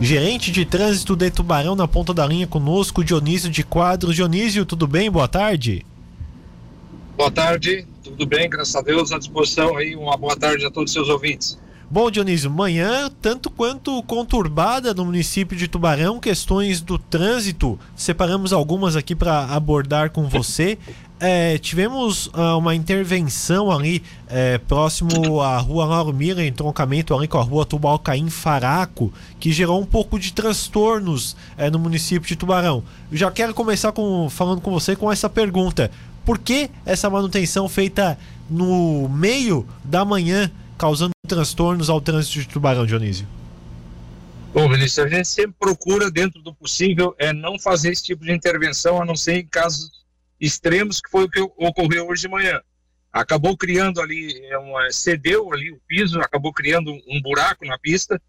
[0.00, 4.14] gerente de trânsito de Tubarão na ponta da linha conosco, Dionísio de Quadros.
[4.14, 5.10] Dionísio, tudo bem?
[5.10, 5.84] Boa tarde.
[7.16, 9.96] Boa tarde, tudo bem, graças a Deus, à disposição aí.
[9.96, 11.58] Uma boa tarde a todos os seus ouvintes.
[11.90, 17.80] Bom, Dionísio, manhã tanto quanto conturbada no município de Tubarão, questões do trânsito.
[17.96, 20.78] Separamos algumas aqui para abordar com você.
[21.20, 27.26] É, tivemos uh, uma intervenção ali é, próximo à rua Lauro Mira, em troncamento ali
[27.26, 32.36] com a rua Tubalcaim Faraco, que gerou um pouco de transtornos é, no município de
[32.36, 32.84] Tubarão.
[33.10, 35.90] já quero começar com, falando com você com essa pergunta:
[36.24, 38.16] por que essa manutenção feita
[38.48, 43.26] no meio da manhã, causando transtornos ao trânsito de Tubarão, Dionísio?
[44.54, 48.32] Bom, Vinícius, a gente sempre procura, dentro do possível, é não fazer esse tipo de
[48.32, 49.97] intervenção, a não ser em casos
[50.40, 52.60] extremos, que foi o que ocorreu hoje de manhã.
[53.12, 58.20] Acabou criando ali, é uma, cedeu ali o piso, acabou criando um buraco na pista,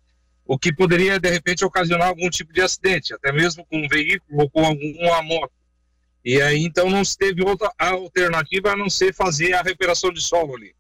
[0.45, 4.41] o que poderia, de repente, ocasionar algum tipo de acidente, até mesmo com um veículo
[4.41, 5.51] ou com alguma moto.
[6.25, 10.21] E aí, então, não se teve outra alternativa a não ser fazer a recuperação de
[10.21, 10.73] solo ali.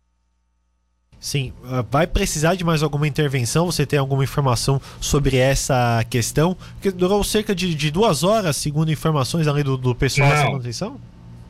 [1.19, 3.65] Sim, ah, vai precisar de mais alguma intervenção?
[3.65, 6.55] Você tem alguma informação sobre essa questão?
[6.73, 10.99] Porque durou cerca de, de duas horas, segundo informações além do, do pessoal da manutenção?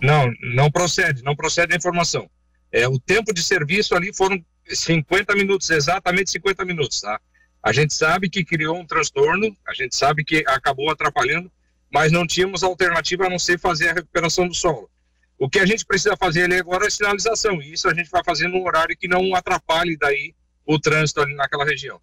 [0.02, 2.30] Não, não procede, não procede a informação.
[2.72, 7.20] É, o tempo de serviço ali foram 50 minutos, exatamente 50 minutos, tá?
[7.62, 11.52] A gente sabe que criou um transtorno, a gente sabe que acabou atrapalhando,
[11.92, 14.90] mas não tínhamos alternativa a não ser fazer a recuperação do solo.
[15.38, 18.24] O que a gente precisa fazer ali agora é sinalização, e isso a gente vai
[18.24, 20.34] fazer num horário que não atrapalhe daí
[20.66, 22.00] o trânsito ali naquela região.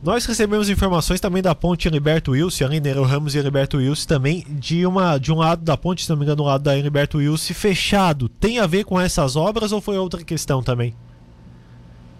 [0.00, 4.44] Nós recebemos informações também da ponte Heriberto Wilson, ali Nero Ramos e Heriberto Wilson, também
[4.48, 7.18] de, uma, de um lado da ponte, se não me engano, do lado da Heriberto
[7.18, 8.28] Wilson, fechado.
[8.28, 10.94] Tem a ver com essas obras ou foi outra questão também?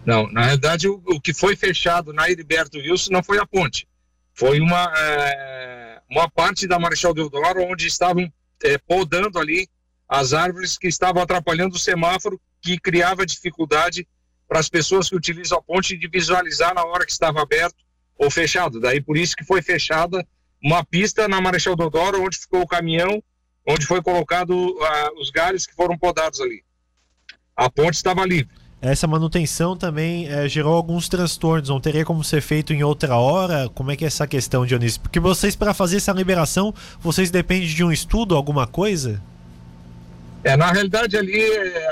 [0.04, 3.86] Não, na verdade, o, o que foi fechado na Heriberto Wilson não foi a ponte.
[4.34, 8.32] Foi uma, é, uma parte da Marechal Deodoro onde estavam
[8.64, 9.68] é, podando ali
[10.08, 14.08] as árvores que estavam atrapalhando o semáforo, que criava dificuldade
[14.48, 17.76] para as pessoas que utilizam a ponte de visualizar na hora que estava aberto
[18.16, 18.80] ou fechado.
[18.80, 20.26] Daí por isso que foi fechada
[20.62, 23.22] uma pista na Marechal Dodoro, onde ficou o caminhão,
[23.66, 26.64] onde foi colocado uh, os galhos que foram podados ali.
[27.54, 28.48] A ponte estava livre.
[28.80, 31.68] Essa manutenção também é, gerou alguns transtornos.
[31.68, 33.68] Não teria como ser feito em outra hora?
[33.74, 35.00] Como é que é essa questão, Dionísio?
[35.00, 39.20] Porque vocês, para fazer essa liberação, vocês dependem de um estudo, alguma coisa?
[40.44, 41.42] É, na realidade, ali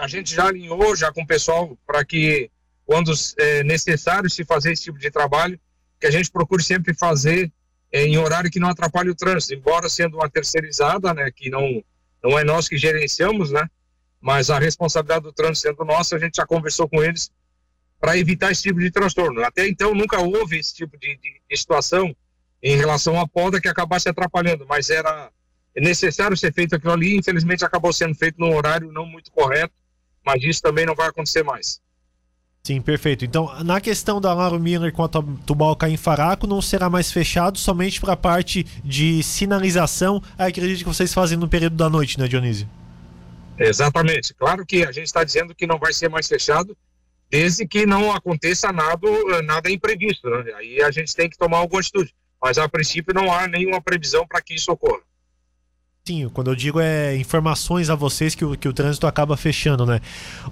[0.01, 2.51] a gente já alinhou já com o pessoal para que,
[2.85, 5.59] quando é necessário se fazer esse tipo de trabalho,
[6.01, 7.51] que a gente procure sempre fazer
[7.93, 11.83] é, em horário que não atrapalhe o trânsito, embora sendo uma terceirizada, né, que não,
[12.23, 13.69] não é nós que gerenciamos, né,
[14.21, 17.31] mas a responsabilidade do trânsito sendo nossa, a gente já conversou com eles
[18.01, 19.43] para evitar esse tipo de transtorno.
[19.45, 22.15] Até então nunca houve esse tipo de, de, de situação
[22.63, 25.31] em relação à poda que acabasse atrapalhando, mas era
[25.81, 27.17] necessário ser feito aquilo ali.
[27.17, 29.75] Infelizmente, acabou sendo feito num horário não muito correto,
[30.25, 31.81] mas isso também não vai acontecer mais.
[32.67, 33.25] Sim, perfeito.
[33.25, 37.59] Então, na questão da Lauro Miller com a Tubalca em Faraco, não será mais fechado
[37.59, 40.21] somente para a parte de sinalização.
[40.37, 42.69] Acredito que vocês fazem no período da noite, né, Dionísio?
[43.57, 44.35] Exatamente.
[44.35, 46.77] Claro que a gente está dizendo que não vai ser mais fechado,
[47.31, 49.07] desde que não aconteça nada,
[49.45, 50.29] nada imprevisto.
[50.29, 50.53] Né?
[50.57, 52.13] Aí a gente tem que tomar alguma atitude.
[52.43, 55.03] Mas a princípio não há nenhuma previsão para que isso ocorra.
[56.09, 59.85] Sim, quando eu digo é informações a vocês que o, que o trânsito acaba fechando,
[59.85, 60.01] né?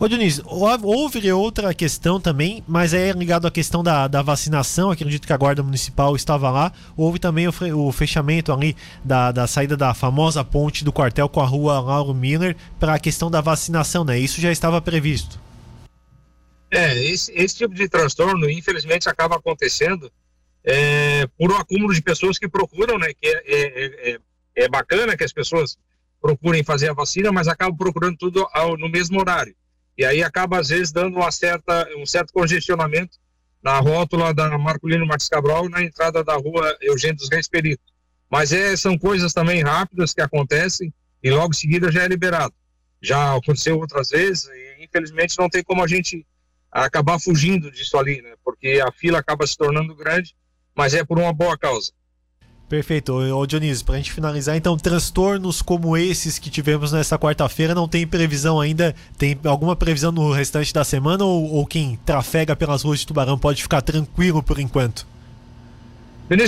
[0.01, 5.29] Ô Dionísio, houve outra questão também, mas é ligado à questão da, da vacinação, acredito
[5.29, 7.53] que a Guarda Municipal estava lá, houve também o,
[7.87, 12.13] o fechamento ali da, da saída da famosa ponte do quartel com a rua Lauro
[12.13, 14.19] Miller para a questão da vacinação, né?
[14.19, 15.39] Isso já estava previsto.
[16.69, 20.11] É, esse, esse tipo de transtorno, infelizmente, acaba acontecendo
[20.65, 23.13] é, por um acúmulo de pessoas que procuram, né?
[23.15, 24.19] Que é, é, é
[24.57, 25.77] é bacana que as pessoas
[26.21, 29.55] procurem fazer a vacina, mas acabam procurando tudo ao, no mesmo horário.
[29.97, 33.19] E aí acaba, às vezes, dando uma certa, um certo congestionamento
[33.63, 37.83] na rótula da Marcolino Martins Cabral na entrada da rua Eugênio dos Reis Perito.
[38.31, 40.93] Mas é, são coisas também rápidas que acontecem
[41.23, 42.55] e logo em seguida já é liberado.
[43.01, 46.27] Já aconteceu outras vezes e infelizmente não tem como a gente
[46.71, 48.35] acabar fugindo disso ali, né?
[48.45, 50.35] Porque a fila acaba se tornando grande,
[50.75, 51.93] mas é por uma boa causa.
[52.69, 53.13] Perfeito.
[53.13, 58.07] Ô Dionísio, pra gente finalizar, então, transtornos como esses que tivemos nessa quarta-feira, não tem
[58.07, 58.95] previsão ainda?
[59.19, 63.39] Tem alguma previsão no restante da semana ou, ou quem trafega pelas ruas de Tubarão
[63.39, 65.07] pode ficar tranquilo por enquanto?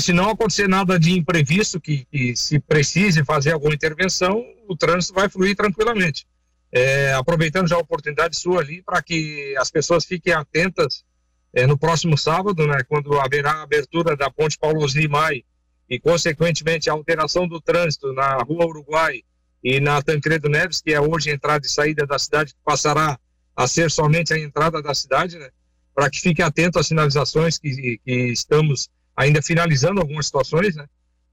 [0.00, 5.14] Se não acontecer nada de imprevisto que, que, se precise fazer alguma intervenção, o trânsito
[5.14, 6.26] vai fluir tranquilamente.
[6.72, 11.04] É, aproveitando já a oportunidade sua ali para que as pessoas fiquem atentas
[11.54, 15.44] é, no próximo sábado, né, quando haverá a abertura da Ponte Paulo Oslimai
[15.88, 19.22] e, consequentemente, a alteração do trânsito na Rua Uruguai
[19.62, 23.18] e na Tancredo Neves, que é hoje a entrada e saída da cidade, que passará
[23.54, 25.48] a ser somente a entrada da cidade, né,
[25.94, 30.86] para que fique atento às sinalizações que, que estamos ainda finalizando algumas situações, né,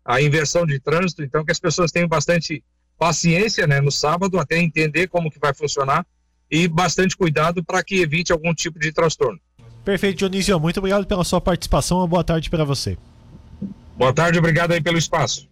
[0.05, 2.63] a inversão de trânsito, então que as pessoas tenham bastante
[2.97, 6.05] paciência, né, no sábado até entender como que vai funcionar
[6.49, 9.39] e bastante cuidado para que evite algum tipo de transtorno.
[9.83, 10.59] Perfeito, Dionísio.
[10.59, 11.97] Muito obrigado pela sua participação.
[11.97, 12.97] Uma boa tarde para você.
[13.95, 15.47] Boa tarde, obrigado aí pelo espaço.